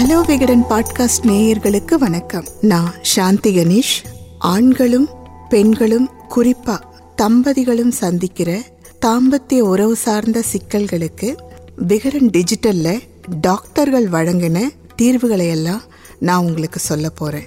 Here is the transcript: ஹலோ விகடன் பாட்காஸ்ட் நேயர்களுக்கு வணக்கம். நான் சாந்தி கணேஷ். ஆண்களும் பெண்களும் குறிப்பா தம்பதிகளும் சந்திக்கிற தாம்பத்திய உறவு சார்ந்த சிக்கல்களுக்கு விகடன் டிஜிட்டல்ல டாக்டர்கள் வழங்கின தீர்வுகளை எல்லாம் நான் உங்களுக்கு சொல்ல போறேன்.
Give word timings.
ஹலோ 0.00 0.26
விகடன் 0.26 0.64
பாட்காஸ்ட் 0.70 1.22
நேயர்களுக்கு 1.22 1.94
வணக்கம். 1.94 2.44
நான் 2.60 2.92
சாந்தி 3.02 3.56
கணேஷ். 3.56 4.04
ஆண்களும் 4.38 5.08
பெண்களும் 5.48 6.10
குறிப்பா 6.36 6.80
தம்பதிகளும் 7.16 7.88
சந்திக்கிற 7.88 8.62
தாம்பத்திய 9.06 9.60
உறவு 9.60 9.96
சார்ந்த 9.96 10.42
சிக்கல்களுக்கு 10.52 11.36
விகடன் 11.76 12.30
டிஜிட்டல்ல 12.30 13.00
டாக்டர்கள் 13.40 14.08
வழங்கின 14.08 14.68
தீர்வுகளை 14.96 15.48
எல்லாம் 15.48 15.82
நான் 16.18 16.44
உங்களுக்கு 16.44 16.78
சொல்ல 16.78 17.10
போறேன். 17.10 17.46